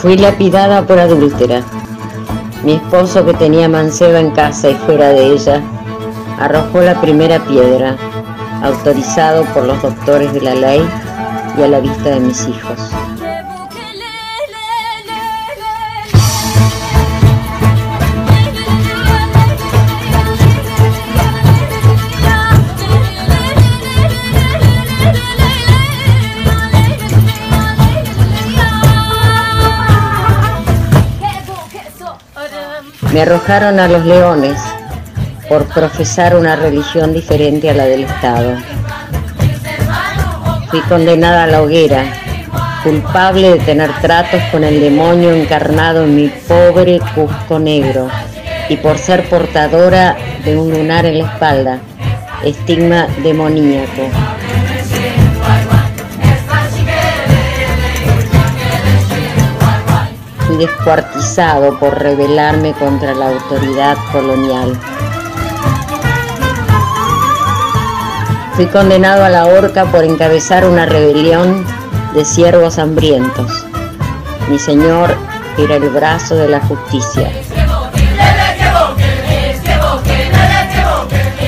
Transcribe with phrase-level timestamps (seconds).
[0.00, 1.62] Fui lapidada por adúltera.
[2.64, 5.62] Mi esposo, que tenía manceba en casa y fuera de ella,
[6.38, 7.96] arrojó la primera piedra,
[8.62, 10.82] autorizado por los doctores de la ley
[11.58, 12.78] y a la vista de mis hijos.
[33.12, 34.56] Me arrojaron a los leones
[35.48, 38.56] por profesar una religión diferente a la del Estado.
[40.70, 42.04] Fui condenada a la hoguera,
[42.84, 48.08] culpable de tener tratos con el demonio encarnado en mi pobre Cusco negro
[48.68, 51.78] y por ser portadora de un lunar en la espalda,
[52.44, 54.08] estigma demoníaco.
[60.50, 64.76] Fui descuartizado por rebelarme contra la autoridad colonial.
[68.54, 71.64] Fui condenado a la horca por encabezar una rebelión
[72.14, 73.64] de siervos hambrientos.
[74.48, 75.14] Mi señor
[75.56, 77.30] era el brazo de la justicia.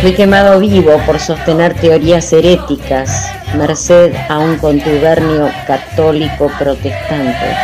[0.00, 7.56] Fui quemado vivo por sostener teorías heréticas, merced a un contubernio católico protestante.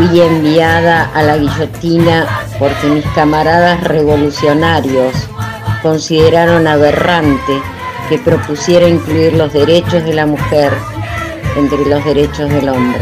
[0.00, 2.26] Fui enviada a la guillotina
[2.58, 5.12] porque mis camaradas revolucionarios
[5.82, 7.60] consideraron aberrante
[8.08, 10.72] que propusiera incluir los derechos de la mujer
[11.54, 12.98] entre los derechos del hombre.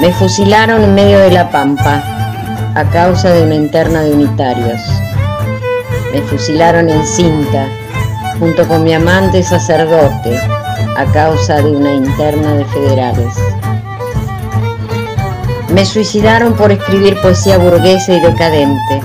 [0.00, 2.02] Me fusilaron en medio de la pampa
[2.74, 4.97] a causa de una interna de unitarios.
[6.12, 7.68] Me fusilaron en cinta
[8.38, 10.38] junto con mi amante sacerdote
[10.96, 13.34] a causa de una interna de federales.
[15.72, 19.02] Me suicidaron por escribir poesía burguesa y decadente.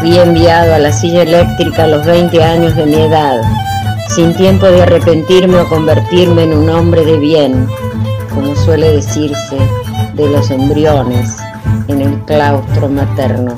[0.00, 3.40] Fui enviado a la silla eléctrica a los 20 años de mi edad,
[4.08, 7.68] sin tiempo de arrepentirme o convertirme en un hombre de bien,
[8.30, 9.56] como suele decirse
[10.14, 11.36] de los embriones
[11.88, 13.54] en el claustro materno.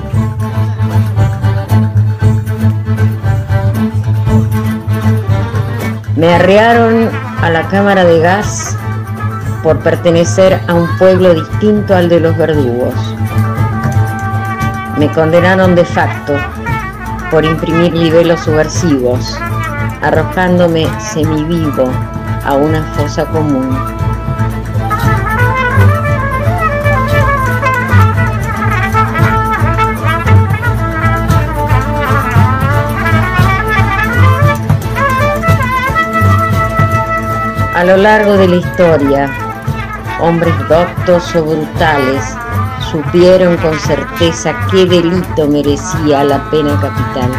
[6.17, 7.11] Me arrearon
[7.43, 8.77] a la cámara de gas
[9.65, 12.95] por pertenecer a un pueblo distinto al de los verdugos.
[14.97, 16.37] Me condenaron de facto
[17.33, 19.37] por imprimir libelos subversivos,
[20.03, 21.91] arrojándome semivivo
[22.45, 23.94] a una fosa común.
[37.85, 39.31] A lo largo de la historia,
[40.19, 42.25] hombres doctos o brutales
[42.91, 47.31] supieron con certeza qué delito merecía la pena capital.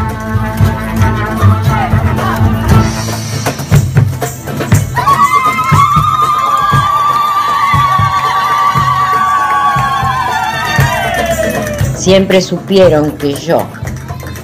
[11.97, 13.65] Siempre supieron que yo,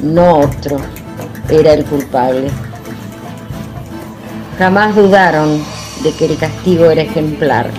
[0.01, 0.77] no otro,
[1.47, 2.49] era el culpable.
[4.57, 5.63] Jamás dudaron
[6.03, 7.69] de que el castigo era ejemplar.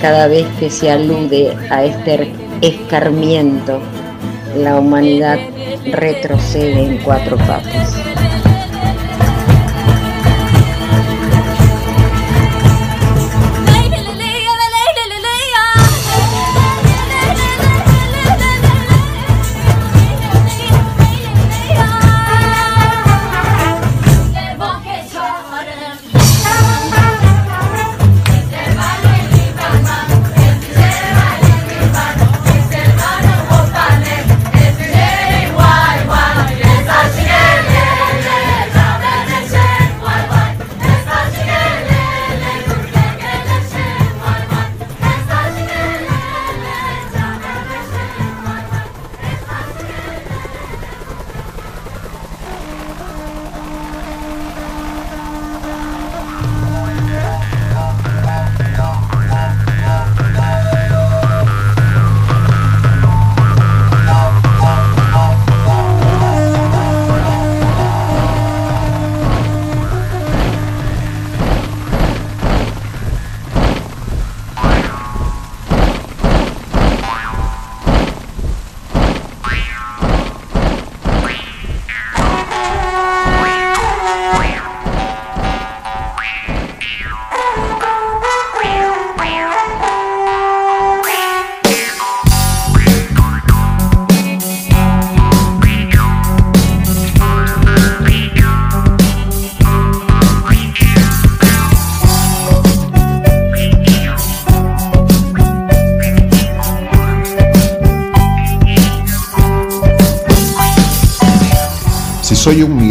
[0.00, 3.80] Cada vez que se alude a este escarmiento,
[4.56, 5.38] la humanidad
[5.92, 8.07] retrocede en cuatro patas.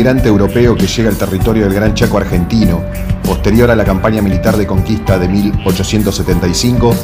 [0.07, 2.81] Soy un migrante europeo que llega al territorio del Gran Chaco argentino,
[3.25, 6.95] posterior a la campaña militar de conquista de 1875.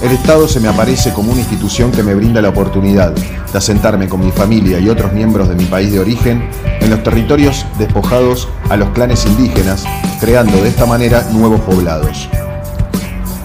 [0.00, 4.08] El Estado se me aparece como una institución que me brinda la oportunidad de asentarme
[4.08, 6.48] con mi familia y otros miembros de mi país de origen
[6.80, 9.84] en los territorios despojados a los clanes indígenas,
[10.20, 12.28] creando de esta manera nuevos poblados.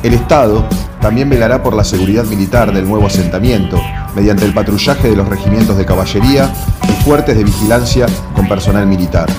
[0.03, 0.63] El Estado
[1.01, 3.81] también velará por la seguridad militar del nuevo asentamiento,
[4.17, 6.51] mediante el patrullaje de los regimientos de caballería
[6.89, 9.29] y fuertes de vigilancia con personal militar.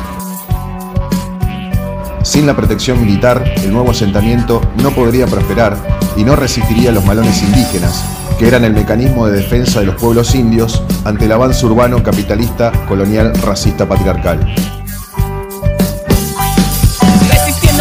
[2.23, 5.77] Sin la protección militar, el nuevo asentamiento no podría prosperar
[6.17, 8.05] y no resistiría los malones indígenas,
[8.39, 12.71] que eran el mecanismo de defensa de los pueblos indios ante el avance urbano capitalista,
[12.87, 14.55] colonial, racista, patriarcal.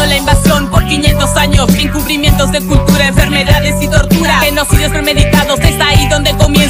[0.05, 5.26] la invasión por 500 años, encubrimientos de cultura, enfermedades y tortura, genocidios premeditados,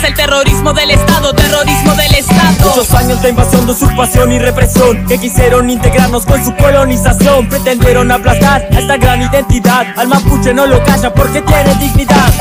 [0.07, 2.69] el terrorismo del Estado, terrorismo del Estado.
[2.69, 8.09] Muchos años de invasión, de usurpación y represión, que quisieron integrarnos con su colonización, pretendieron
[8.09, 12.33] aplastar a esta gran identidad, al mapuche no lo calla porque tiene dignidad.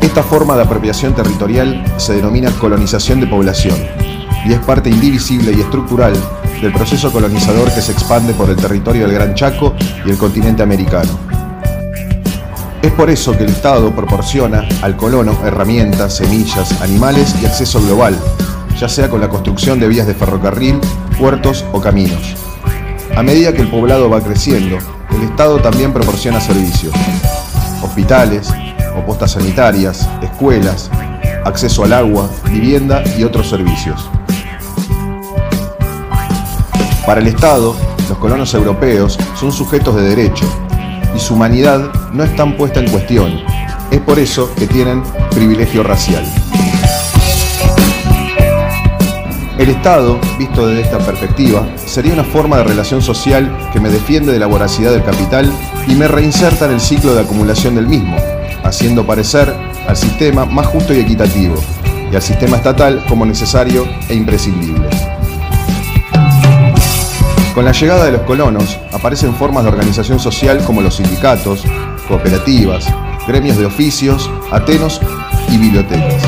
[0.00, 3.76] Esta forma de apropiación territorial se denomina colonización de población
[4.44, 6.14] y es parte indivisible y estructural
[6.60, 10.64] del proceso colonizador que se expande por el territorio del Gran Chaco y el continente
[10.64, 11.33] americano.
[12.84, 18.14] Es por eso que el Estado proporciona al colono herramientas, semillas, animales y acceso global,
[18.78, 20.78] ya sea con la construcción de vías de ferrocarril,
[21.18, 22.36] puertos o caminos.
[23.16, 24.76] A medida que el poblado va creciendo,
[25.16, 26.92] el Estado también proporciona servicios.
[27.82, 28.52] Hospitales,
[29.06, 30.90] postas sanitarias, escuelas,
[31.46, 34.10] acceso al agua, vivienda y otros servicios.
[37.06, 37.74] Para el Estado,
[38.10, 40.44] los colonos europeos son sujetos de derecho
[41.14, 43.40] y su humanidad no es tan puesta en cuestión.
[43.90, 46.24] Es por eso que tienen privilegio racial.
[49.56, 54.32] El Estado, visto desde esta perspectiva, sería una forma de relación social que me defiende
[54.32, 55.50] de la voracidad del capital
[55.86, 58.16] y me reinserta en el ciclo de acumulación del mismo,
[58.64, 59.54] haciendo parecer
[59.86, 61.54] al sistema más justo y equitativo,
[62.10, 64.83] y al sistema estatal como necesario e imprescindible.
[67.54, 71.62] Con la llegada de los colonos aparecen formas de organización social como los sindicatos,
[72.08, 72.84] cooperativas,
[73.28, 75.00] gremios de oficios, atenos
[75.48, 76.20] y bibliotecas,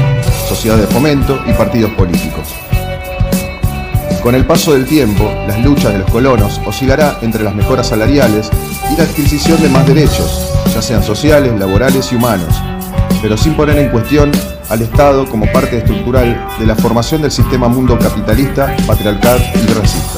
[0.48, 2.54] sociedades de fomento y partidos políticos.
[4.22, 8.48] Con el paso del tiempo, las luchas de los colonos oscilará entre las mejoras salariales
[8.92, 12.54] y la adquisición de más derechos, ya sean sociales, laborales y humanos,
[13.20, 14.30] pero sin poner en cuestión
[14.68, 20.15] al Estado como parte estructural de la formación del sistema mundo capitalista, patriarcal y racista.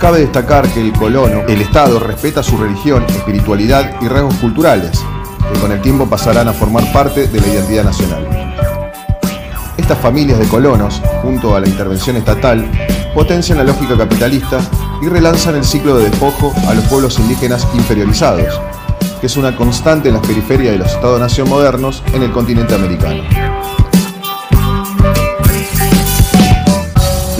[0.00, 5.04] Cabe destacar que el colono, el Estado, respeta su religión, espiritualidad y rasgos culturales,
[5.52, 8.26] que con el tiempo pasarán a formar parte de la identidad nacional.
[9.76, 12.64] Estas familias de colonos, junto a la intervención estatal,
[13.14, 14.60] potencian la lógica capitalista
[15.02, 18.58] y relanzan el ciclo de despojo a los pueblos indígenas inferiorizados,
[19.20, 23.49] que es una constante en las periferias de los Estados-nación modernos en el continente americano.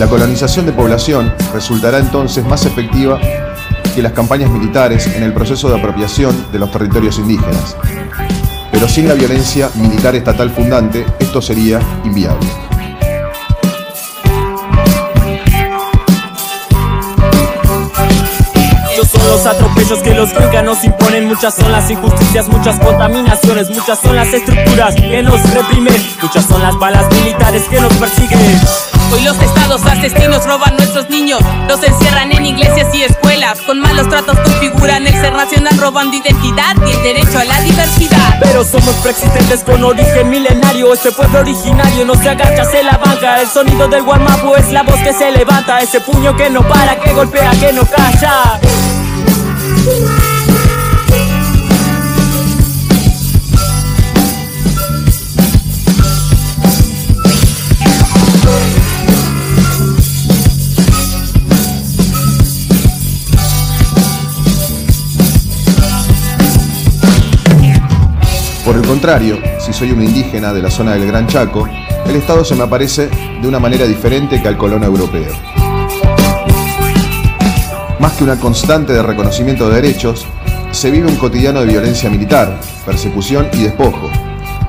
[0.00, 3.20] La colonización de población resultará entonces más efectiva
[3.94, 7.76] que las campañas militares en el proceso de apropiación de los territorios indígenas.
[8.72, 12.48] Pero sin la violencia militar estatal fundante, esto sería inviable.
[19.04, 20.32] son los atropellos que los
[20.64, 25.96] nos imponen Muchas son las injusticias, muchas contaminaciones Muchas son las estructuras que nos reprimen
[26.22, 28.38] Muchas son las balas militares que nos persiguen
[29.12, 34.08] Hoy los estados asesinos roban nuestros niños, los encierran en iglesias y escuelas, con malos
[34.08, 38.38] tratos configuran el robando identidad y el derecho a la diversidad.
[38.40, 43.40] Pero somos preexistentes con origen milenario, este pueblo originario no se agacha, se la banca,
[43.40, 46.98] el sonido del guamapu es la voz que se levanta, ese puño que no para,
[47.00, 48.49] que golpea, que no calla.
[69.58, 71.68] Si soy un indígena de la zona del Gran Chaco,
[72.06, 73.08] el Estado se me aparece
[73.42, 75.32] de una manera diferente que al colono europeo.
[77.98, 80.26] Más que una constante de reconocimiento de derechos,
[80.70, 84.08] se vive un cotidiano de violencia militar, persecución y despojo,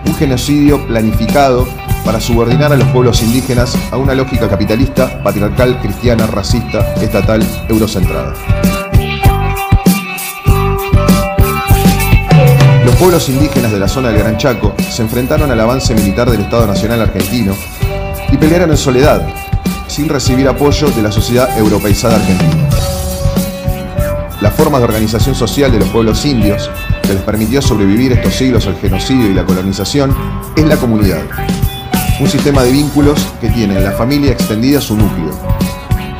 [0.08, 1.68] un genocidio planificado
[2.04, 8.34] para subordinar a los pueblos indígenas a una lógica capitalista, patriarcal, cristiana, racista, estatal, eurocentrada.
[12.86, 16.42] Los pueblos indígenas de la zona del Gran Chaco se enfrentaron al avance militar del
[16.42, 17.56] Estado Nacional argentino
[18.32, 19.28] y pelearon en soledad,
[19.88, 22.70] sin recibir apoyo de la sociedad europeizada argentina
[24.42, 26.70] las formas de organización social de los pueblos indios
[27.04, 30.16] que les permitió sobrevivir estos siglos al genocidio y la colonización
[30.56, 31.22] es la comunidad,
[32.20, 35.38] un sistema de vínculos que tiene en la familia extendida su núcleo.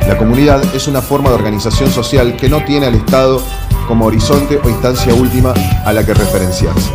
[0.06, 3.42] La comunidad es una forma de organización social que no tiene al Estado
[3.86, 5.52] como horizonte o instancia última
[5.84, 6.90] a la que referenciarse.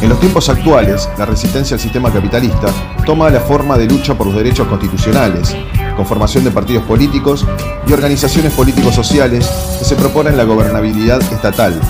[0.00, 2.68] En tiempos actuales, la resistencia al sistema capitalista
[3.06, 5.56] toma la forma de lucha por los derechos constitucionales,
[5.96, 7.46] conformación de partidos políticos
[7.86, 11.80] y organizaciones políticos sociales que se proponen la gobernabilidad estatal,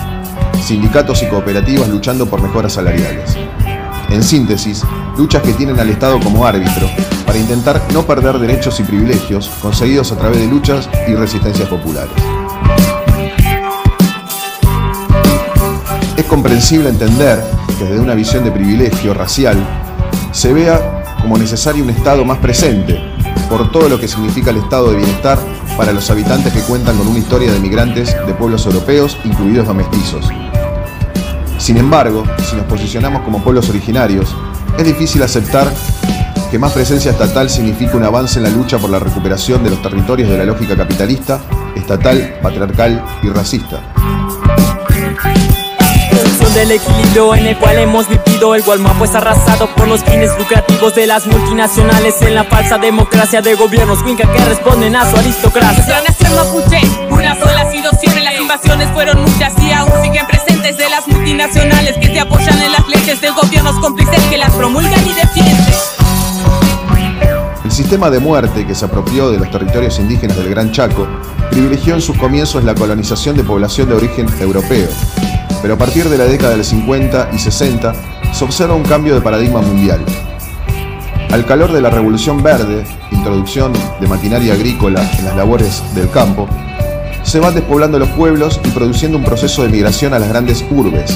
[0.63, 3.35] sindicatos y cooperativas luchando por mejoras salariales.
[4.09, 4.83] En síntesis,
[5.19, 6.89] luchas que tienen al Estado como árbitro
[7.25, 12.13] para intentar no perder derechos y privilegios conseguidos a través de luchas y resistencias populares.
[16.15, 17.43] Es comprensible entender
[17.77, 19.57] desde una visión de privilegio racial,
[20.31, 22.97] se vea como necesario un Estado más presente,
[23.49, 25.37] por todo lo que significa el estado de bienestar
[25.75, 29.75] para los habitantes que cuentan con una historia de migrantes de pueblos europeos, incluidos los
[29.75, 30.29] mestizos.
[31.57, 34.33] Sin embargo, si nos posicionamos como pueblos originarios,
[34.77, 35.71] es difícil aceptar
[36.49, 39.81] que más presencia estatal significa un avance en la lucha por la recuperación de los
[39.81, 41.39] territorios de la lógica capitalista,
[41.75, 43.81] estatal, patriarcal y racista.
[46.53, 50.95] Del equilibrio en el cual hemos vivido El Gualmapo es arrasado por los fines lucrativos
[50.95, 55.75] de las multinacionales En la falsa democracia de gobiernos Winca que responden a su aristocracia.
[55.77, 60.25] Nuestra nación mapuche, una sola ha sido siempre Las invasiones fueron muchas y aún siguen
[60.25, 65.05] presentes De las multinacionales que apoyan en las leyes De gobiernos cómplices que las promulgan
[65.07, 65.69] y defienden
[67.69, 71.07] el sistema de muerte que se apropió de los territorios indígenas del Gran Chaco
[71.51, 74.89] privilegió en sus comienzos la colonización de población de origen europeo,
[75.61, 77.93] pero a partir de la década del 50 y 60
[78.33, 80.03] se observa un cambio de paradigma mundial.
[81.31, 83.71] Al calor de la Revolución Verde, introducción
[84.01, 86.49] de maquinaria agrícola en las labores del campo,
[87.21, 91.15] se van despoblando los pueblos y produciendo un proceso de migración a las grandes urbes.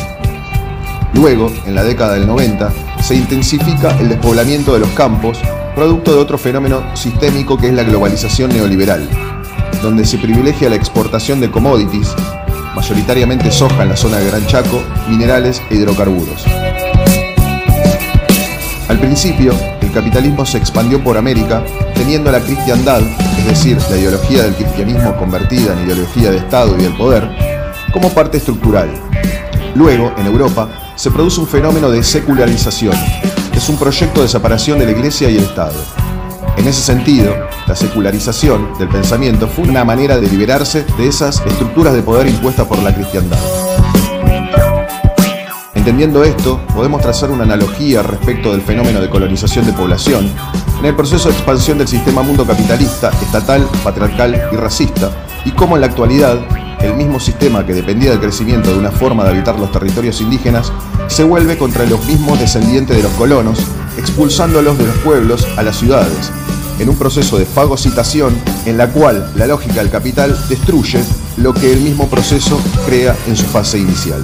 [1.13, 5.39] Luego, en la década del 90, se intensifica el despoblamiento de los campos,
[5.75, 9.07] producto de otro fenómeno sistémico que es la globalización neoliberal,
[9.81, 12.15] donde se privilegia la exportación de commodities
[12.75, 16.45] mayoritariamente soja en la zona del Gran Chaco, minerales e hidrocarburos.
[18.89, 21.63] Al principio, el capitalismo se expandió por América
[21.95, 23.01] teniendo la cristiandad,
[23.37, 27.29] es decir, la ideología del cristianismo convertida en ideología de Estado y del poder,
[27.91, 28.89] como parte estructural.
[29.75, 32.95] Luego, en Europa, se produce un fenómeno de secularización,
[33.53, 35.73] es un proyecto de separación de la Iglesia y el Estado.
[36.57, 37.33] En ese sentido,
[37.67, 42.67] la secularización del pensamiento fue una manera de liberarse de esas estructuras de poder impuestas
[42.67, 43.39] por la cristiandad.
[45.73, 50.31] Entendiendo esto, podemos trazar una analogía respecto del fenómeno de colonización de población
[50.79, 55.11] en el proceso de expansión del sistema mundo capitalista, estatal, patriarcal y racista,
[55.45, 56.39] y cómo en la actualidad
[56.83, 60.71] el mismo sistema que dependía del crecimiento de una forma de habitar los territorios indígenas
[61.07, 63.59] se vuelve contra los mismos descendientes de los colonos,
[63.97, 66.31] expulsándolos de los pueblos a las ciudades,
[66.79, 68.35] en un proceso de fagocitación
[68.65, 70.99] en la cual la lógica del capital destruye
[71.37, 74.23] lo que el mismo proceso crea en su fase inicial.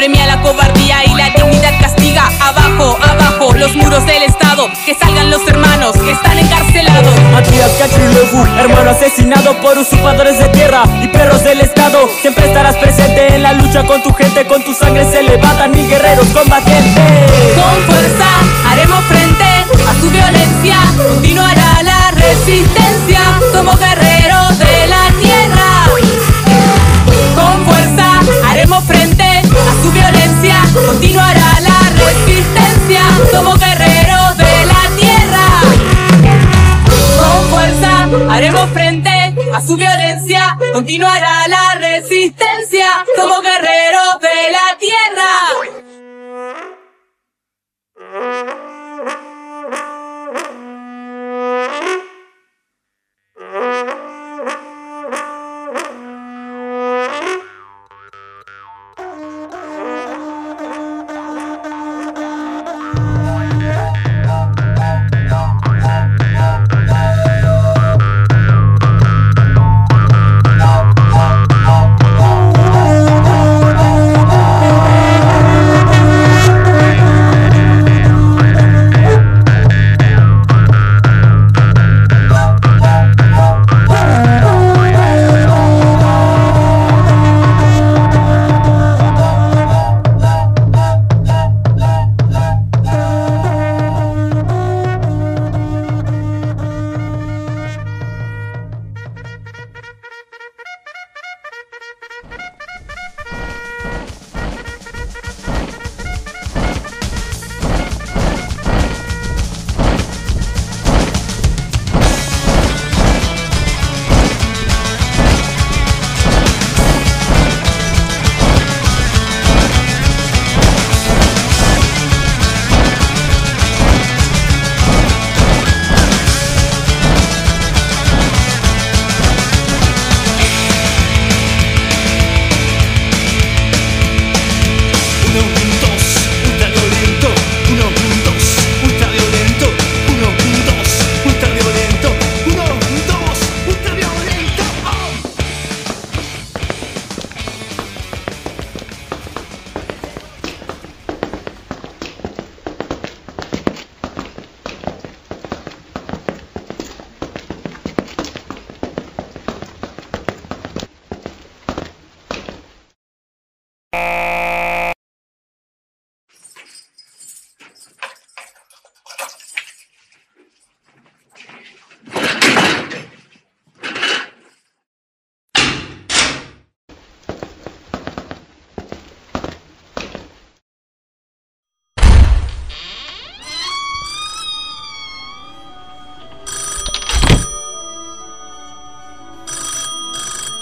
[0.00, 2.26] Premia la cobardía y la dignidad castiga.
[2.40, 7.12] Abajo, abajo, los muros del Estado, que salgan los hermanos que están encarcelados.
[7.30, 12.08] Matías Cachilefu, hermano asesinado por usurpadores de tierra y perros del Estado.
[12.22, 15.86] Siempre estarás presente en la lucha con tu gente, con tu sangre se levantan mil
[15.86, 16.69] guerreros combatientes.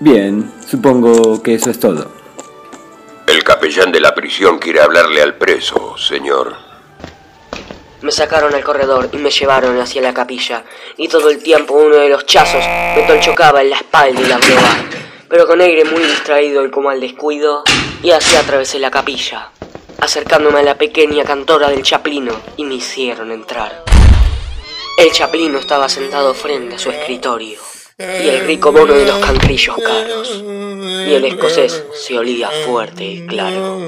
[0.00, 2.23] Bien, supongo que eso es todo.
[3.34, 6.54] El capellán de la prisión quiere hablarle al preso, señor.
[8.00, 10.62] Me sacaron al corredor y me llevaron hacia la capilla,
[10.96, 14.38] y todo el tiempo uno de los chazos me tolchocaba en la espalda y la
[14.38, 14.84] broga,
[15.28, 17.64] pero con aire muy distraído y como al descuido,
[18.04, 19.50] y así atravesé la capilla,
[19.98, 23.82] acercándome a la pequeña cantora del chaplino, y me hicieron entrar.
[24.96, 27.58] El chaplino estaba sentado frente a su escritorio,
[27.98, 33.26] y el rico mono de los cancrillos caros, y el escocés se olía fuerte y
[33.26, 33.80] claro.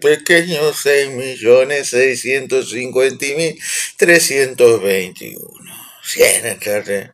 [0.00, 3.58] Pequeños seis millones seiscientos cincuenta mil
[3.96, 5.74] trescientos veintiuno.
[6.02, 7.12] Siéntate.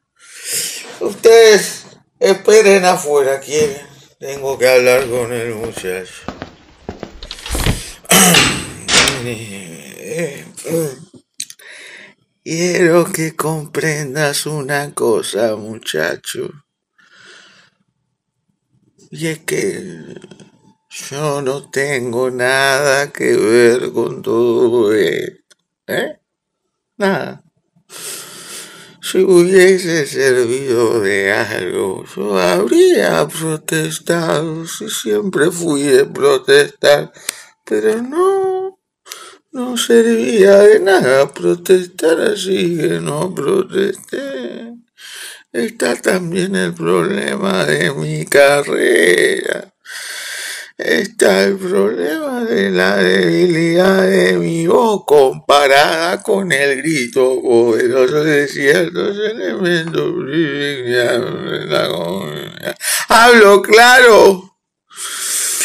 [1.00, 1.86] Ustedes
[2.20, 3.80] esperen afuera, ¿quieren?
[4.20, 6.12] Tengo que hablar con el muchacho.
[12.46, 16.50] Quiero que comprendas una cosa, muchacho.
[19.10, 20.14] Y es que
[20.90, 25.56] yo no tengo nada que ver con todo esto.
[25.86, 26.20] ¿Eh?
[26.98, 27.42] Nada.
[29.00, 37.10] Si hubiese servido de algo, yo habría protestado, si siempre fui de protestar,
[37.64, 38.63] pero no,
[39.54, 44.74] no servía de nada protestar, así que no protesté.
[45.52, 49.72] Está también el problema de mi carrera.
[50.76, 58.48] Está el problema de la debilidad de mi voz comparada con el grito poderoso de
[58.48, 60.14] ciertos elementos.
[63.08, 64.53] ¿Hablo claro?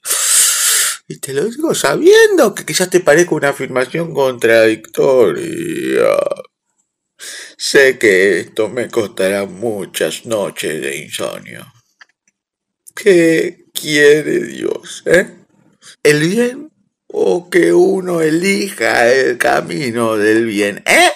[1.08, 6.06] Y te lo digo sabiendo que quizás te parezca una afirmación contradictoria.
[7.58, 11.66] Sé que esto me costará muchas noches de insomnio.
[12.94, 15.02] ¿Qué quiere Dios?
[15.06, 15.28] ¿Eh?
[16.04, 16.70] ¿El bien
[17.08, 20.84] o que uno elija el camino del bien?
[20.86, 21.10] ¿Eh?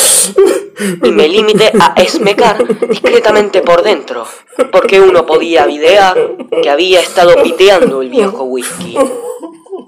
[1.05, 4.27] Y me limité a esmecar discretamente por dentro,
[4.73, 6.17] porque uno podía videar
[6.63, 8.97] que había estado piteando el viejo whisky.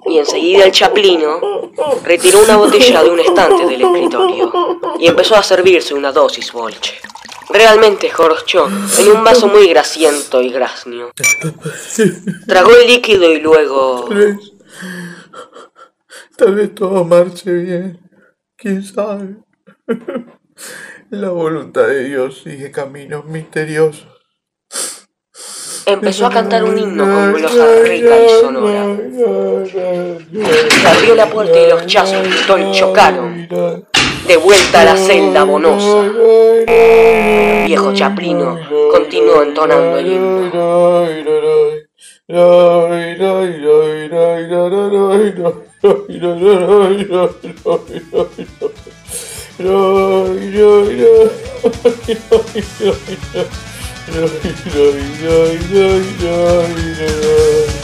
[0.07, 1.41] Y enseguida el chaplino
[2.05, 4.53] retiró una botella de un estante del escritorio
[4.99, 7.01] y empezó a servirse una dosis bolche.
[7.49, 11.11] Realmente jorchó en un vaso muy grasiento y graznio.
[12.47, 14.11] Tragó el líquido y luego...
[16.37, 18.01] Tal vez, todo marche bien.
[18.57, 19.37] ¿Quién sabe?
[21.11, 24.09] La voluntad de Dios sigue caminos misteriosos.
[25.87, 28.97] Empezó a cantar un himno con glosa rica y sonora.
[30.33, 32.27] Se abrió la puerta y los chazos
[32.73, 33.47] chocaron.
[34.27, 36.11] De vuelta a la celda bonosa.
[36.67, 38.59] El viejo chaplino
[38.91, 40.51] continuó entonando el himno.
[45.85, 47.85] no, no, no, no,
[56.91, 57.84] no.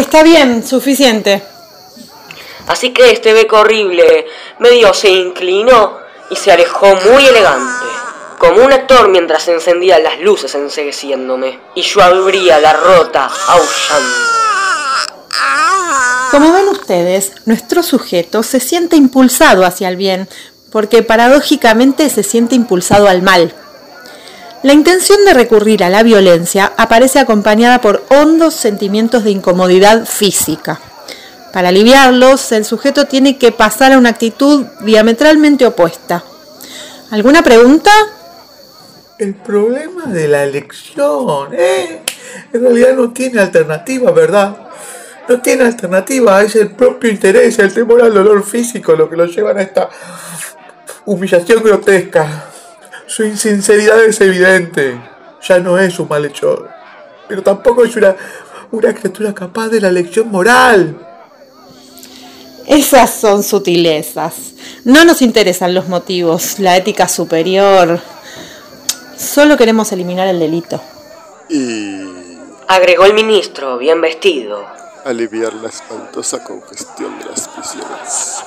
[0.00, 1.42] Está bien, suficiente.
[2.66, 4.26] Así que este beco horrible
[4.58, 5.98] medio se inclinó
[6.30, 7.84] y se alejó muy elegante,
[8.38, 14.16] como un actor mientras se encendían las luces ensegueciéndome, y yo abría la rota aullando.
[16.30, 20.30] Como ven ustedes, nuestro sujeto se siente impulsado hacia el bien,
[20.72, 23.54] porque paradójicamente se siente impulsado al mal.
[24.62, 30.78] La intención de recurrir a la violencia aparece acompañada por hondos sentimientos de incomodidad física.
[31.50, 36.22] Para aliviarlos, el sujeto tiene que pasar a una actitud diametralmente opuesta.
[37.10, 37.90] ¿Alguna pregunta?
[39.18, 42.02] El problema de la elección, ¿eh?
[42.52, 44.56] En realidad no tiene alternativa, ¿verdad?
[45.26, 49.24] No tiene alternativa, es el propio interés, el temor al dolor físico lo que lo
[49.24, 49.88] llevan a esta
[51.06, 52.49] humillación grotesca.
[53.10, 55.00] Su insinceridad es evidente.
[55.42, 56.70] Ya no es un malhechor.
[57.26, 58.14] Pero tampoco es una,
[58.70, 60.96] una criatura capaz de la elección moral.
[62.68, 64.52] Esas son sutilezas.
[64.84, 67.98] No nos interesan los motivos, la ética superior.
[69.16, 70.80] Solo queremos eliminar el delito.
[71.48, 72.04] Y
[72.68, 74.64] Agregó el ministro, bien vestido.
[75.04, 78.44] aliviar la espantosa congestión de las prisiones.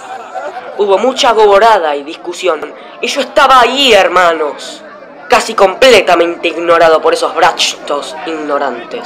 [0.78, 2.62] Hubo mucha goborada y discusión,
[3.04, 4.82] y yo estaba ahí, hermanos,
[5.28, 9.06] casi completamente ignorado por esos brachtos ignorantes.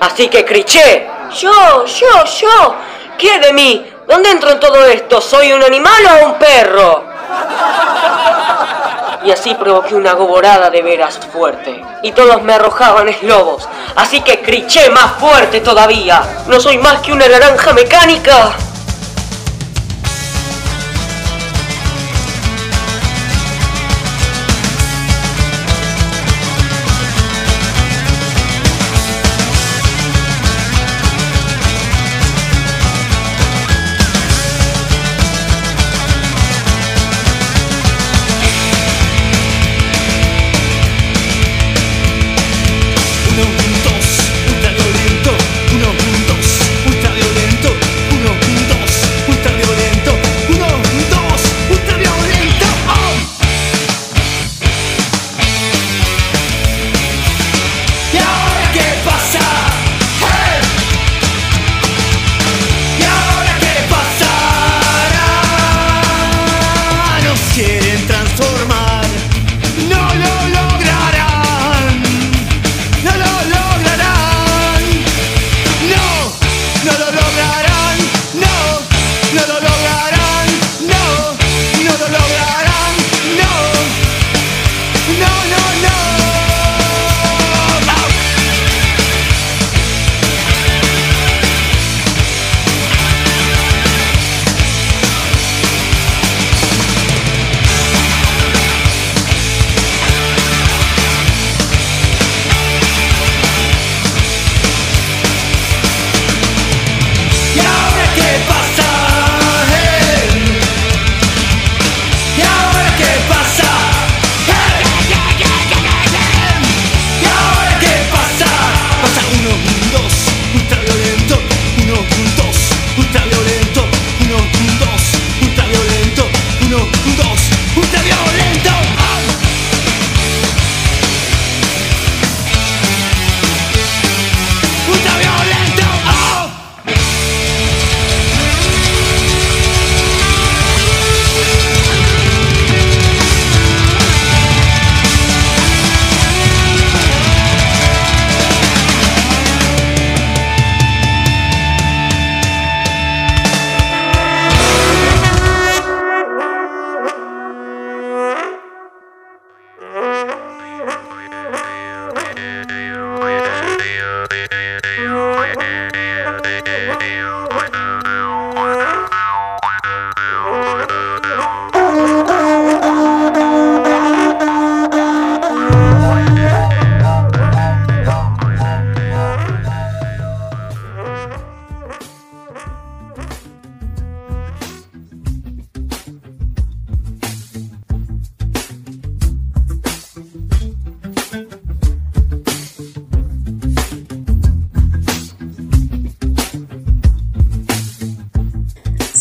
[0.00, 1.08] Así que criché,
[1.40, 2.74] yo, yo, yo,
[3.16, 3.90] ¿qué de mí?
[4.06, 5.22] ¿Dónde entro en todo esto?
[5.22, 7.04] ¿Soy un animal o un perro?
[9.24, 11.82] Y así provoqué una goborada de veras fuerte.
[12.02, 13.66] Y todos me arrojaban eslobos.
[13.96, 16.22] Así que criché más fuerte todavía.
[16.48, 18.52] No soy más que una naranja mecánica.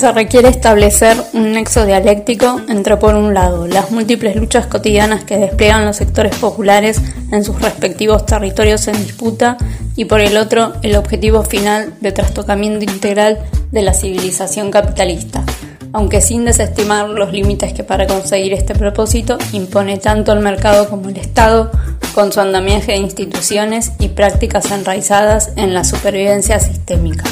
[0.01, 5.37] Se requiere establecer un nexo dialéctico entre, por un lado, las múltiples luchas cotidianas que
[5.37, 6.99] despliegan los sectores populares
[7.31, 9.57] en sus respectivos territorios en disputa
[9.95, 13.37] y, por el otro, el objetivo final de trastocamiento integral
[13.69, 15.43] de la civilización capitalista,
[15.93, 21.09] aunque sin desestimar los límites que para conseguir este propósito impone tanto el mercado como
[21.09, 21.69] el Estado,
[22.15, 27.23] con su andamiaje de instituciones y prácticas enraizadas en la supervivencia sistémica.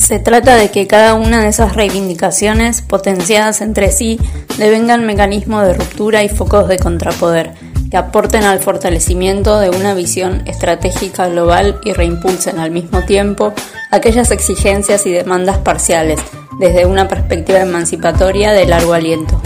[0.00, 4.18] Se trata de que cada una de esas reivindicaciones, potenciadas entre sí,
[4.56, 7.52] devengan mecanismos de ruptura y focos de contrapoder,
[7.90, 13.52] que aporten al fortalecimiento de una visión estratégica global y reimpulsen al mismo tiempo
[13.90, 16.18] aquellas exigencias y demandas parciales,
[16.58, 19.40] desde una perspectiva emancipatoria de largo aliento.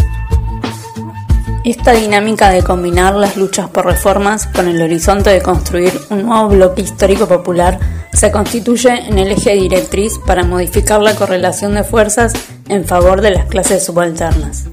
[1.64, 6.50] Esta dinámica de combinar las luchas por reformas con el horizonte de construir un nuevo
[6.50, 7.81] bloque histórico popular
[8.12, 12.35] se constituye en el eje directriz para modificar la correlación de fuerzas
[12.68, 14.66] en favor de las clases subalternas.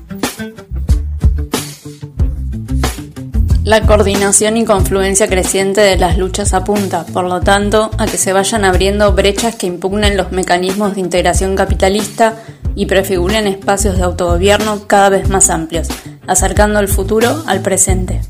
[3.63, 8.33] La coordinación y confluencia creciente de las luchas apunta, por lo tanto, a que se
[8.33, 12.35] vayan abriendo brechas que impugnen los mecanismos de integración capitalista
[12.75, 15.87] y prefiguren espacios de autogobierno cada vez más amplios,
[16.27, 18.21] acercando el futuro al presente.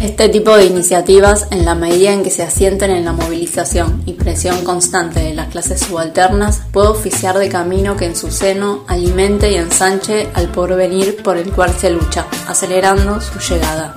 [0.00, 4.12] Este tipo de iniciativas, en la medida en que se asienten en la movilización y
[4.12, 9.50] presión constante de las clases subalternas, puede oficiar de camino que en su seno alimente
[9.50, 13.94] y ensanche al porvenir por el cual se lucha, acelerando su llegada.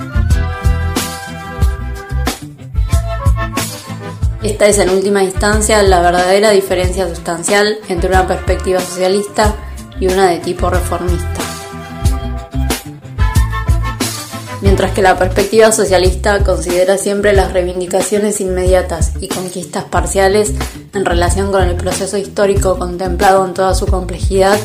[4.41, 9.53] Esta es en última instancia la verdadera diferencia sustancial entre una perspectiva socialista
[9.99, 11.38] y una de tipo reformista.
[14.62, 20.54] Mientras que la perspectiva socialista considera siempre las reivindicaciones inmediatas y conquistas parciales
[20.93, 24.60] en relación con el proceso histórico contemplado en toda su complejidad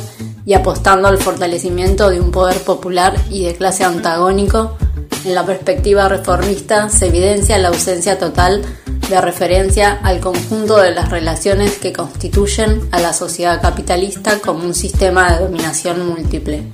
[0.44, 4.76] y apostando al fortalecimiento de un poder popular y de clase antagónico,
[5.24, 8.62] en la perspectiva reformista se evidencia la ausencia total
[9.08, 14.74] de referencia al conjunto de las relaciones que constituyen a la sociedad capitalista como un
[14.74, 16.64] sistema de dominación múltiple,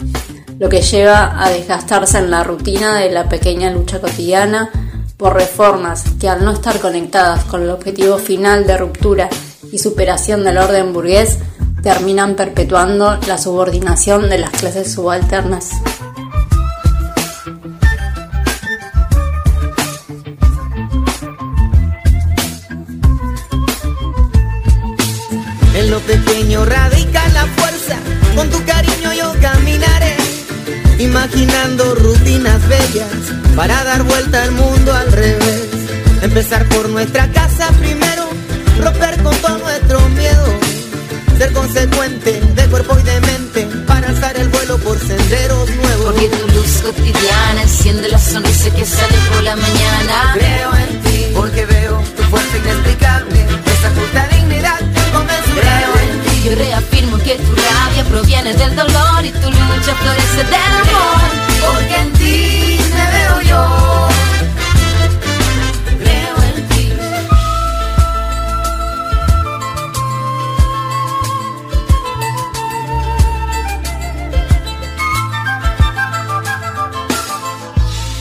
[0.61, 4.71] lo que lleva a desgastarse en la rutina de la pequeña lucha cotidiana
[5.17, 9.31] por reformas que al no estar conectadas con el objetivo final de ruptura
[9.73, 11.39] y superación del orden burgués,
[11.83, 15.71] terminan perpetuando la subordinación de las clases subalternas.
[25.75, 27.97] En lo pequeño radica la fuerza,
[28.37, 30.20] con tu cariño yo caminaré,
[31.01, 33.09] imaginando rutinas bellas
[33.57, 35.69] para dar vuelta al mundo al revés.
[36.23, 38.29] Empezar por nuestra casa primero,
[38.79, 40.45] romper con todo nuestro miedo,
[41.39, 46.05] ser consecuente de cuerpo y de mente para alzar el vuelo por senderos nuevos.
[46.05, 50.33] Porque tu luz cotidiana enciende la sonrisa que sale por la mañana.
[50.35, 54.81] Creo en ti, porque veo tu fuerza inexplicable, esa justa dignidad
[55.55, 60.45] Creo en ti, yo reafirmo que tu rabia proviene del dolor y tu lucha florece
[60.45, 61.21] del amor.
[61.61, 62.20] Porque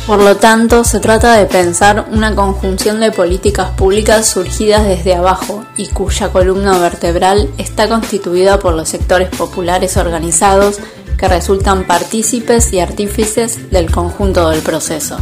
[0.10, 5.64] Por lo tanto, se trata de pensar una conjunción de políticas públicas surgidas desde abajo
[5.78, 10.80] y cuya columna vertebral está constituida por los sectores populares organizados
[11.16, 15.16] que resultan partícipes y artífices del conjunto del proceso.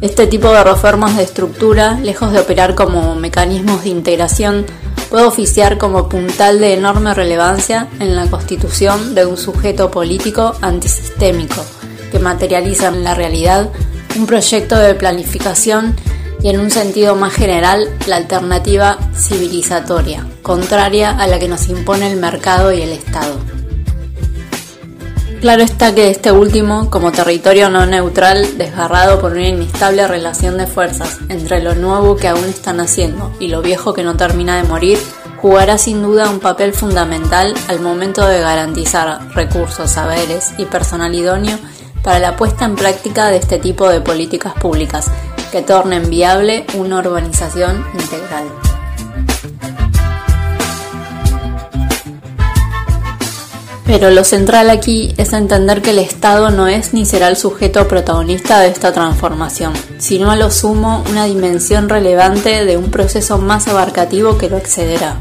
[0.00, 4.66] Este tipo de reformas de estructura, lejos de operar como mecanismos de integración,
[5.10, 11.64] puede oficiar como puntal de enorme relevancia en la constitución de un sujeto político antisistémico
[12.10, 13.70] que materializa en la realidad
[14.16, 15.94] un proyecto de planificación
[16.42, 22.10] y en un sentido más general la alternativa civilizatoria, contraria a la que nos impone
[22.10, 23.36] el mercado y el Estado.
[25.40, 30.68] Claro está que este último, como territorio no neutral, desgarrado por una inestable relación de
[30.68, 34.68] fuerzas entre lo nuevo que aún está naciendo y lo viejo que no termina de
[34.68, 34.98] morir,
[35.38, 41.58] jugará sin duda un papel fundamental al momento de garantizar recursos, saberes y personal idóneo
[42.02, 45.10] para la puesta en práctica de este tipo de políticas públicas
[45.50, 48.44] que tornen viable una urbanización integral.
[53.84, 57.88] Pero lo central aquí es entender que el Estado no es ni será el sujeto
[57.88, 63.68] protagonista de esta transformación, sino a lo sumo una dimensión relevante de un proceso más
[63.68, 65.16] abarcativo que lo excederá,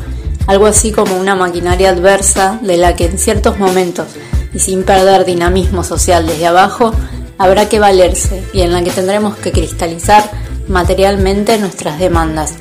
[0.48, 4.08] algo así como una maquinaria adversa de la que en ciertos momentos,
[4.54, 6.92] y sin perder dinamismo social desde abajo,
[7.38, 10.30] habrá que valerse y en la que tendremos que cristalizar
[10.68, 12.56] materialmente nuestras demandas,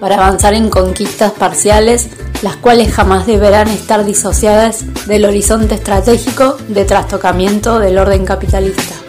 [0.00, 2.08] para avanzar en conquistas parciales,
[2.42, 9.05] las cuales jamás deberán estar disociadas del horizonte estratégico de trastocamiento del orden capitalista.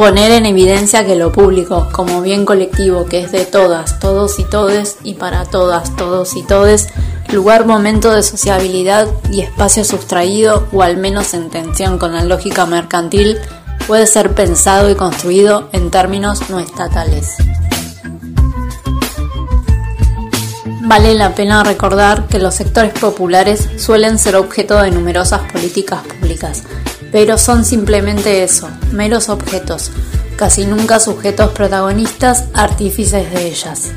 [0.00, 4.44] Poner en evidencia que lo público, como bien colectivo que es de todas, todos y
[4.44, 6.88] todes, y para todas, todos y todes,
[7.30, 12.64] lugar, momento de sociabilidad y espacio sustraído o al menos en tensión con la lógica
[12.64, 13.36] mercantil,
[13.86, 17.34] puede ser pensado y construido en términos no estatales.
[20.80, 26.62] Vale la pena recordar que los sectores populares suelen ser objeto de numerosas políticas públicas,
[27.12, 29.90] pero son simplemente eso, meros objetos,
[30.36, 33.90] casi nunca sujetos protagonistas, artífices de ellas.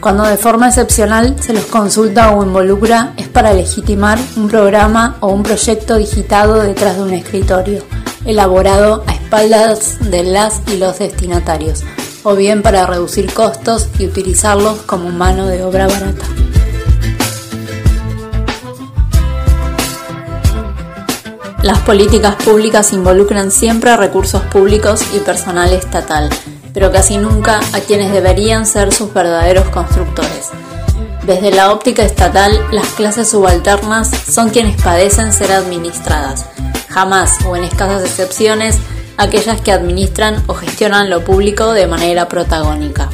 [0.00, 5.28] Cuando de forma excepcional se los consulta o involucra es para legitimar un programa o
[5.28, 7.82] un proyecto digitado detrás de un escritorio,
[8.24, 11.82] elaborado a espaldas de las y los destinatarios,
[12.22, 16.47] o bien para reducir costos y utilizarlos como mano de obra barata.
[21.68, 26.30] Las políticas públicas involucran siempre recursos públicos y personal estatal,
[26.72, 30.48] pero casi nunca a quienes deberían ser sus verdaderos constructores.
[31.26, 36.46] Desde la óptica estatal, las clases subalternas son quienes padecen ser administradas,
[36.88, 38.78] jamás o en escasas excepciones
[39.18, 43.10] aquellas que administran o gestionan lo público de manera protagónica.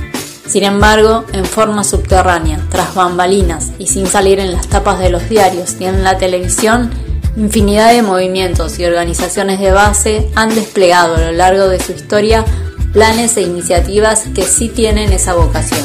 [0.46, 5.28] Sin embargo, en forma subterránea, tras bambalinas y sin salir en las tapas de los
[5.28, 6.92] diarios ni en la televisión,
[7.36, 12.44] infinidad de movimientos y organizaciones de base han desplegado a lo largo de su historia
[12.92, 15.82] planes e iniciativas que sí tienen esa vocación.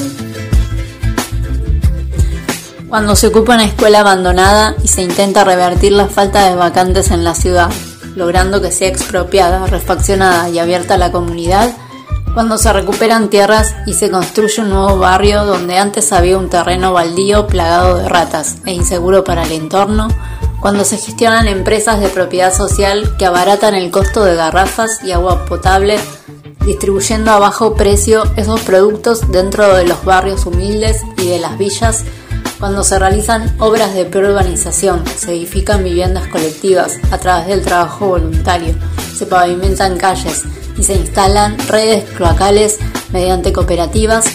[2.87, 7.23] Cuando se ocupa una escuela abandonada y se intenta revertir la falta de vacantes en
[7.23, 7.69] la ciudad,
[8.15, 11.71] logrando que sea expropiada, refaccionada y abierta a la comunidad,
[12.33, 16.93] cuando se recuperan tierras y se construye un nuevo barrio donde antes había un terreno
[16.93, 20.09] baldío plagado de ratas e inseguro para el entorno,
[20.61, 25.45] cuando se gestionan empresas de propiedad social que abaratan el costo de garrafas y agua
[25.45, 25.99] potable
[26.65, 32.05] distribuyendo a bajo precio esos productos dentro de los barrios humildes y de las villas
[32.59, 38.75] cuando se realizan obras de preurbanización, se edifican viviendas colectivas a través del trabajo voluntario,
[39.15, 40.43] se pavimentan calles
[40.77, 42.77] y se instalan redes cloacales
[43.13, 44.25] mediante cooperativas,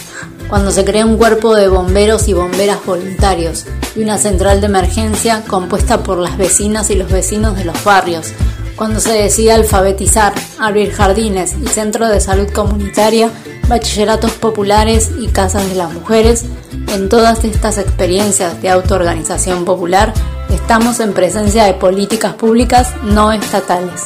[0.49, 3.65] cuando se crea un cuerpo de bomberos y bomberas voluntarios
[3.95, 8.33] y una central de emergencia compuesta por las vecinas y los vecinos de los barrios,
[8.75, 13.31] cuando se decide alfabetizar, abrir jardines y centros de salud comunitaria,
[13.67, 16.45] bachilleratos populares y casas de las mujeres,
[16.93, 20.13] en todas estas experiencias de autoorganización popular
[20.49, 24.03] estamos en presencia de políticas públicas no estatales.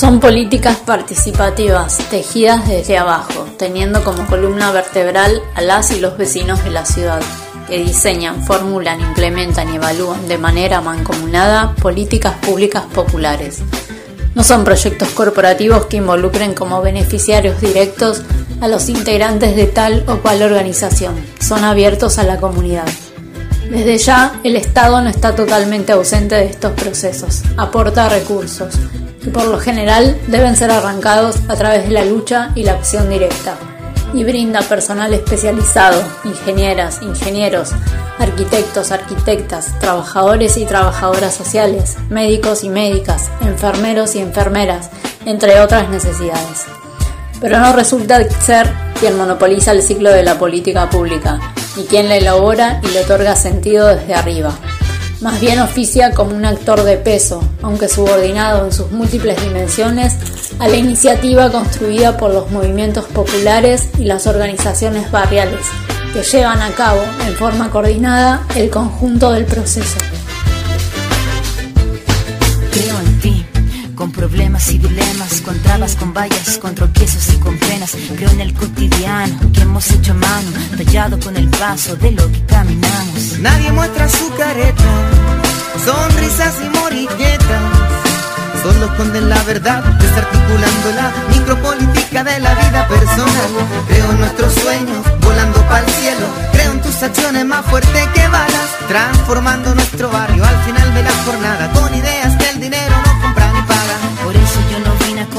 [0.00, 6.64] Son políticas participativas, tejidas desde abajo, teniendo como columna vertebral a las y los vecinos
[6.64, 7.20] de la ciudad
[7.68, 13.58] que diseñan, formulan, implementan y evalúan de manera mancomunada políticas públicas populares.
[14.34, 18.22] No son proyectos corporativos que involucren como beneficiarios directos
[18.62, 21.14] a los integrantes de tal o cual organización,
[21.46, 22.88] son abiertos a la comunidad.
[23.68, 28.78] Desde ya, el Estado no está totalmente ausente de estos procesos, aporta recursos,
[29.22, 33.08] que por lo general deben ser arrancados a través de la lucha y la acción
[33.08, 33.56] directa
[34.12, 37.70] y brinda personal especializado, ingenieras, ingenieros,
[38.18, 44.90] arquitectos, arquitectas, trabajadores y trabajadoras sociales, médicos y médicas, enfermeros y enfermeras,
[45.24, 46.64] entre otras necesidades.
[47.40, 51.38] Pero no resulta ser quien monopoliza el ciclo de la política pública,
[51.76, 54.52] y quien la elabora y le otorga sentido desde arriba.
[55.20, 60.14] Más bien oficia como un actor de peso, aunque subordinado en sus múltiples dimensiones
[60.58, 65.60] a la iniciativa construida por los movimientos populares y las organizaciones barriales,
[66.14, 69.98] que llevan a cabo en forma coordinada el conjunto del proceso.
[74.00, 77.94] Con problemas y dilemas, con trabas, con vallas, con tropiezos y con penas.
[78.16, 82.32] Creo en el cotidiano que hemos hecho a mano, tallado con el paso de lo
[82.32, 83.38] que caminamos.
[83.40, 84.90] Nadie muestra su careta,
[85.84, 87.90] sonrisas y morilletas
[88.62, 93.50] solo esconden la verdad, desarticulando la micropolítica de la vida personal.
[93.88, 96.26] Creo en nuestros sueños, volando para el cielo.
[96.52, 101.12] Creo en tus acciones más fuertes que balas, transformando nuestro barrio al final de la
[101.24, 103.69] jornada con ideas que el dinero no compra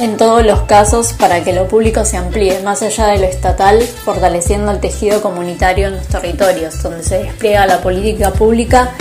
[0.00, 3.82] En todos los casos, para que lo público se amplíe más allá de lo estatal,
[3.82, 8.92] fortaleciendo el tejido comunitario en los territorios donde se despliega la política pública,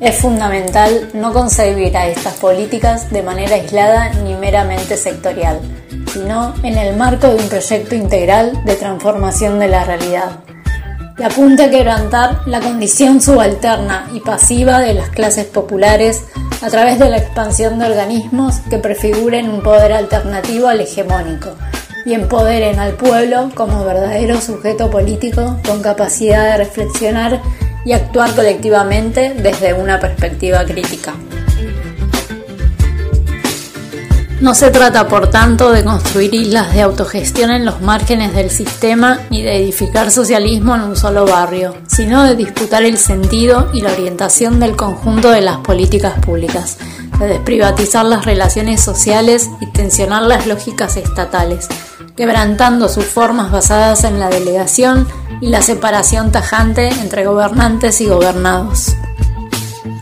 [0.00, 5.60] es fundamental no concebir a estas políticas de manera aislada ni meramente sectorial,
[6.10, 10.45] sino en el marco de un proyecto integral de transformación de la realidad
[11.16, 16.24] que apunta a quebrantar la condición subalterna y pasiva de las clases populares
[16.62, 21.50] a través de la expansión de organismos que prefiguren un poder alternativo al hegemónico
[22.04, 27.40] y empoderen al pueblo como verdadero sujeto político con capacidad de reflexionar
[27.84, 31.14] y actuar colectivamente desde una perspectiva crítica.
[34.40, 39.20] No se trata, por tanto, de construir islas de autogestión en los márgenes del sistema
[39.30, 43.92] ni de edificar socialismo en un solo barrio, sino de disputar el sentido y la
[43.92, 46.76] orientación del conjunto de las políticas públicas,
[47.18, 51.66] de desprivatizar las relaciones sociales y tensionar las lógicas estatales,
[52.14, 55.08] quebrantando sus formas basadas en la delegación
[55.40, 58.96] y la separación tajante entre gobernantes y gobernados.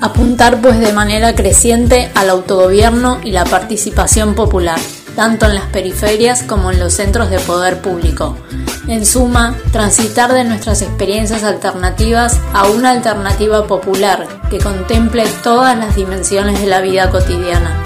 [0.01, 4.79] Apuntar pues de manera creciente al autogobierno y la participación popular,
[5.17, 8.37] tanto en las periferias como en los centros de poder público.
[8.87, 15.97] En suma, transitar de nuestras experiencias alternativas a una alternativa popular que contemple todas las
[15.97, 17.83] dimensiones de la vida cotidiana.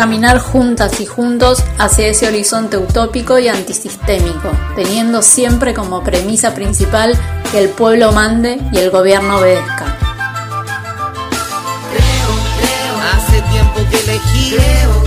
[0.00, 7.12] Caminar juntas y juntos hacia ese horizonte utópico y antisistémico, teniendo siempre como premisa principal
[7.52, 9.98] que el pueblo mande y el gobierno obedezca.
[13.12, 13.98] Hace tiempo que.
[13.98, 14.20] Creo,
[14.54, 14.99] creo.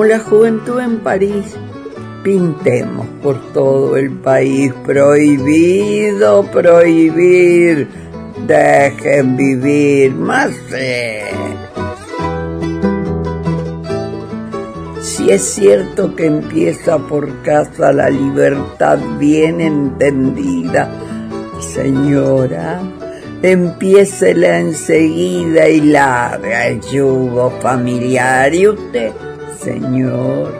[0.00, 1.44] Como la juventud en París,
[2.24, 4.72] pintemos por todo el país.
[4.86, 7.86] Prohibido prohibir.
[8.46, 10.52] Dejen vivir más.
[15.02, 20.90] Si es cierto que empieza por casa la libertad bien entendida,
[21.58, 22.80] señora,
[23.42, 28.54] empiécela enseguida y larga el yugo familiar.
[28.54, 29.12] Y usted,
[29.62, 30.52] señor,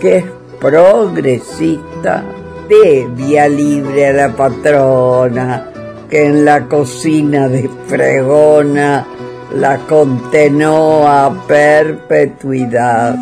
[0.00, 0.24] que es
[0.60, 2.24] progresista,
[2.68, 5.70] dé vía libre a la patrona,
[6.08, 9.06] que en la cocina de fregona
[9.54, 13.16] la contenó a perpetuidad.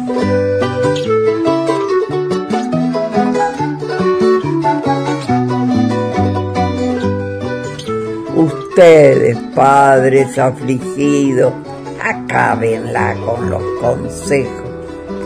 [8.34, 11.52] Ustedes, padres afligidos,
[12.00, 14.67] acábenla con los consejos,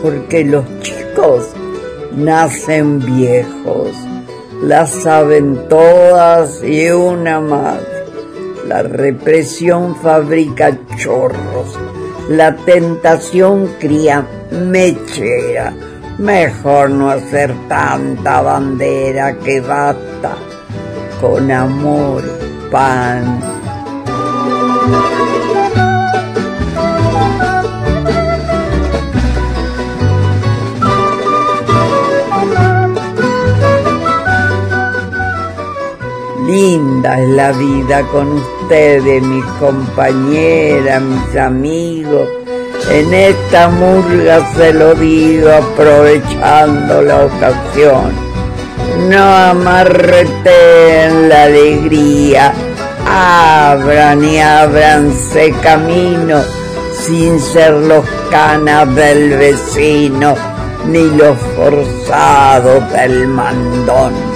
[0.03, 1.49] porque los chicos
[2.11, 3.91] nacen viejos,
[4.61, 7.79] las saben todas y una más.
[8.67, 11.79] La represión fabrica chorros,
[12.29, 15.73] la tentación cría mechera.
[16.17, 20.35] Mejor no hacer tanta bandera que basta
[21.21, 22.21] con amor,
[22.69, 23.41] pan.
[37.03, 42.29] La vida con ustedes, mis compañeras, mis amigos.
[42.89, 48.13] En esta murga se lo digo aprovechando la ocasión.
[49.09, 50.07] No amarreten
[51.27, 52.53] la alegría,
[53.05, 56.41] abran y abranse camino
[57.05, 60.35] sin ser los canas del vecino
[60.87, 64.32] ni los forzados del mandón.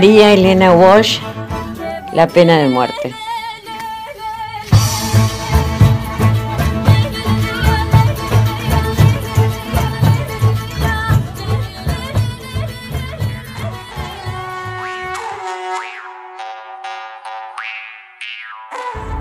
[0.00, 1.18] María Elena Walsh,
[2.14, 3.14] La pena de muerte.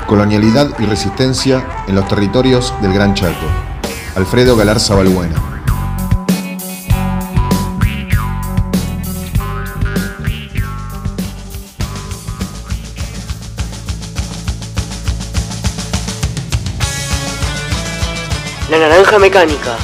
[0.08, 3.36] Colonialidad y resistencia en los territorios del Gran Chaco.
[4.16, 5.59] Alfredo Galarza Balbuena.
[18.80, 19.76] Naranja mecánica,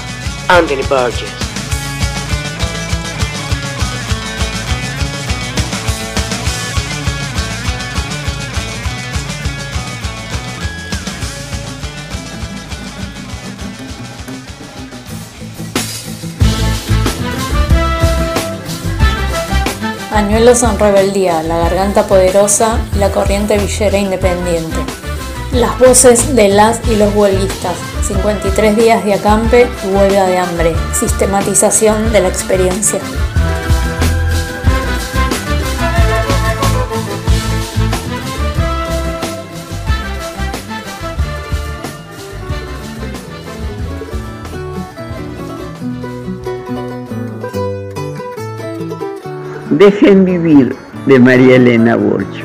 [0.47, 1.29] Anthony Burgess.
[20.09, 24.77] Pañuelos en rebeldía, la garganta poderosa y la corriente villera independiente.
[25.51, 27.94] Las voces de las y los huelguistas.
[28.07, 30.75] 53 días de acampe y huelga de hambre.
[30.93, 32.99] Sistematización de la experiencia.
[49.71, 50.75] Dejen vivir
[51.07, 52.44] de María Elena Borcho.